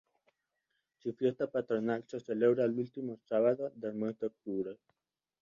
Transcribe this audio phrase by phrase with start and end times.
[0.97, 4.77] Su fiesta patronal se celebra el último sábado del mes de octubre.